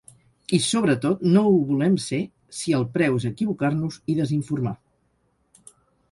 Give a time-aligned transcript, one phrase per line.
[0.57, 2.19] I, sobretot, no ho volem ser
[2.59, 4.73] si el preu és equivocar-nos i desinformar.